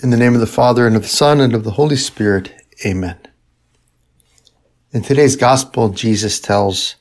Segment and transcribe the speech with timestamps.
[0.00, 2.54] In the name of the Father, and of the Son, and of the Holy Spirit.
[2.86, 3.16] Amen.
[4.92, 6.94] In today's Gospel, Jesus tells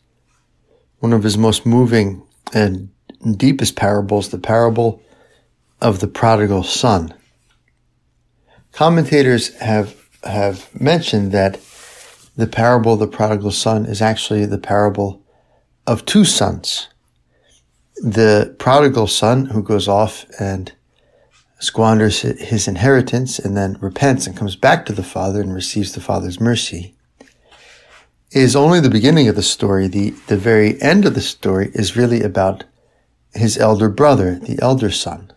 [0.97, 2.23] one of his most moving
[2.55, 2.89] and
[3.38, 4.99] deepest parables, the parable
[5.79, 7.13] of the prodigal son.
[8.72, 11.60] Commentators have, have mentioned that
[12.36, 15.22] the parable of the prodigal son is actually the parable
[15.86, 16.88] of two sons.
[17.98, 20.72] The prodigal son who goes off and
[21.59, 26.02] squanders his inheritance and then repents and comes back to the Father and receives the
[26.02, 26.95] Father's mercy
[28.32, 29.88] is only the beginning of the story.
[29.88, 32.66] The, the very end of the story is really about
[33.34, 35.32] his elder brother, the elder son.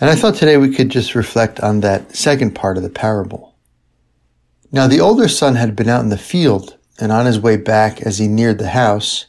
[0.00, 3.56] And I thought today we could just reflect on that second part of the parable.
[4.70, 8.02] Now the older son had been out in the field and on his way back
[8.02, 9.26] as he neared the house,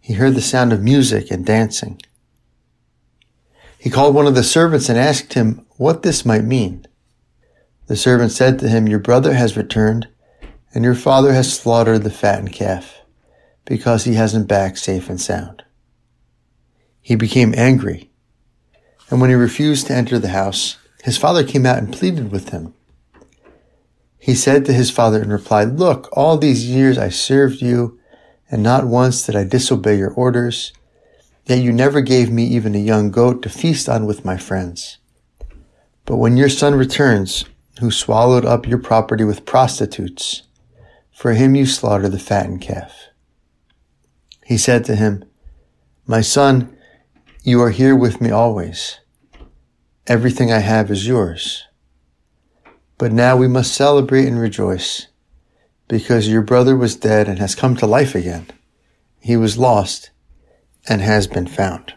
[0.00, 2.00] he heard the sound of music and dancing.
[3.80, 6.86] He called one of the servants and asked him what this might mean.
[7.86, 10.06] The servant said to him, Your brother has returned,
[10.74, 13.00] and your father has slaughtered the fattened calf,
[13.64, 15.64] because he hasn't back safe and sound.
[17.00, 18.10] He became angry,
[19.08, 22.50] and when he refused to enter the house, his father came out and pleaded with
[22.50, 22.74] him.
[24.18, 27.98] He said to his father and replied, Look, all these years I served you,
[28.50, 30.74] and not once did I disobey your orders.
[31.50, 34.98] Yet you never gave me even a young goat to feast on with my friends.
[36.04, 37.44] But when your son returns,
[37.80, 40.44] who swallowed up your property with prostitutes,
[41.10, 43.08] for him you slaughter the fattened calf.
[44.46, 45.24] He said to him,
[46.06, 46.76] My son,
[47.42, 49.00] you are here with me always.
[50.06, 51.64] Everything I have is yours.
[52.96, 55.08] But now we must celebrate and rejoice,
[55.88, 58.46] because your brother was dead and has come to life again.
[59.18, 60.10] He was lost
[60.88, 61.94] and has been found.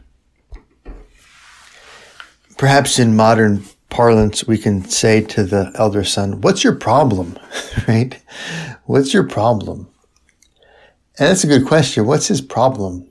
[2.58, 7.38] Perhaps in modern parlance, we can say to the elder son, What's your problem?
[7.88, 8.20] right?
[8.86, 9.88] What's your problem?
[11.20, 12.06] And that's a good question.
[12.06, 13.10] What's his problem?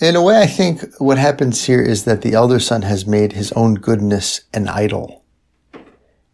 [0.00, 3.32] In a way, I think what happens here is that the elder son has made
[3.32, 5.24] his own goodness an idol.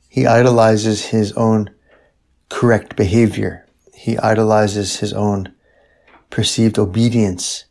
[0.08, 1.70] He idolizes his own
[2.48, 3.66] correct behavior.
[3.94, 5.54] He idolizes his own
[6.30, 7.64] perceived obedience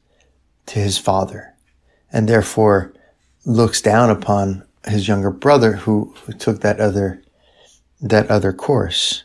[0.68, 1.54] to his father
[2.12, 2.94] and therefore
[3.46, 7.24] looks down upon his younger brother who, who took that other,
[8.02, 9.24] that other course.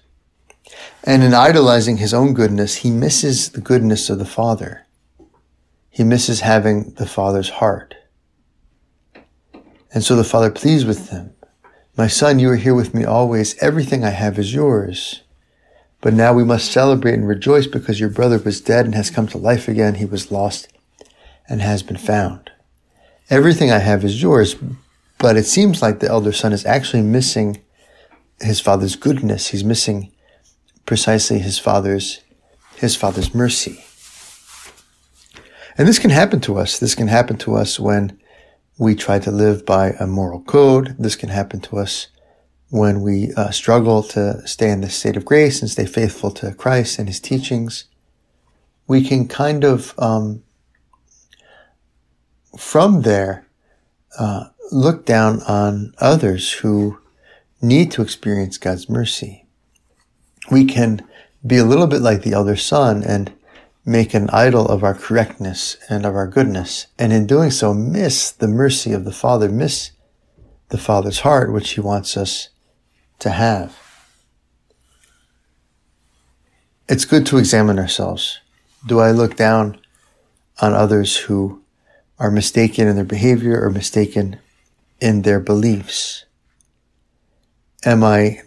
[1.04, 4.86] And in idolizing his own goodness, he misses the goodness of the father.
[5.90, 7.94] He misses having the father's heart.
[9.92, 11.34] And so the father pleads with him,
[11.94, 13.58] my son, you are here with me always.
[13.58, 15.20] Everything I have is yours.
[16.00, 19.26] But now we must celebrate and rejoice because your brother was dead and has come
[19.28, 19.96] to life again.
[19.96, 20.68] He was lost
[21.48, 22.50] and has been found.
[23.30, 24.56] Everything I have is yours,
[25.18, 27.62] but it seems like the elder son is actually missing
[28.40, 29.48] his father's goodness.
[29.48, 30.12] He's missing
[30.86, 32.20] precisely his father's,
[32.76, 33.84] his father's mercy.
[35.78, 36.78] And this can happen to us.
[36.78, 38.18] This can happen to us when
[38.78, 40.96] we try to live by a moral code.
[40.98, 42.08] This can happen to us
[42.68, 46.54] when we uh, struggle to stay in the state of grace and stay faithful to
[46.54, 47.84] Christ and his teachings.
[48.88, 50.42] We can kind of um,
[52.58, 53.46] from there,
[54.18, 56.98] uh, look down on others who
[57.60, 59.46] need to experience God's mercy.
[60.50, 61.06] We can
[61.46, 63.32] be a little bit like the elder son and
[63.84, 66.86] make an idol of our correctness and of our goodness.
[66.98, 69.92] And in doing so, miss the mercy of the Father, miss
[70.68, 72.48] the Father's heart, which he wants us
[73.18, 73.78] to have.
[76.88, 78.40] It's good to examine ourselves.
[78.86, 79.78] Do I look down
[80.60, 81.61] on others who
[82.22, 84.38] are mistaken in their behavior or mistaken
[85.00, 86.24] in their beliefs?
[87.84, 88.42] Am I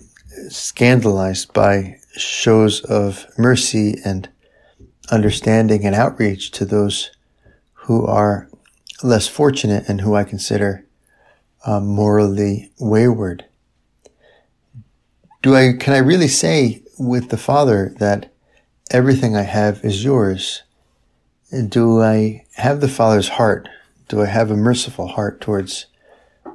[0.48, 4.30] scandalized by shows of mercy and
[5.12, 7.12] understanding and outreach to those
[7.74, 8.48] who are
[9.04, 10.86] less fortunate and who I consider
[11.66, 13.44] um, morally wayward?
[15.44, 18.32] Do I, can I really say with the Father that
[18.90, 20.64] everything I have is yours
[21.52, 23.70] do I have the Father's heart?
[24.08, 25.88] Do I have a merciful heart towards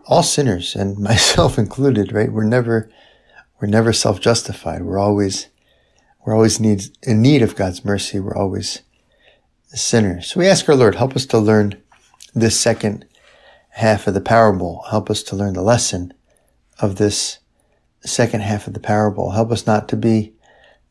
[0.06, 2.32] all sinners and myself included, right?
[2.32, 2.90] We're never,
[3.60, 4.82] we're never self-justified.
[4.82, 5.48] We're always,
[6.24, 8.20] we're always need, in need of God's mercy.
[8.20, 8.82] We're always
[9.68, 10.28] sinners.
[10.28, 11.80] So we ask our Lord, help us to learn
[12.34, 13.06] this second
[13.70, 14.84] half of the parable.
[14.90, 16.12] Help us to learn the lesson
[16.80, 17.38] of this
[18.02, 19.30] second half of the parable.
[19.30, 20.32] Help us not to be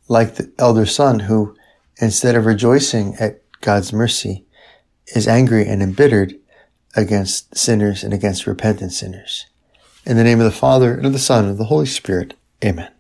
[0.07, 1.56] like the elder son who,
[1.98, 4.46] instead of rejoicing at God's mercy,
[5.16, 6.36] is angry and embittered
[6.96, 9.46] against sinners and against repentant sinners.
[10.06, 12.36] In the name of the Father, and of the Son, and of the Holy Spirit.
[12.64, 12.92] Amen.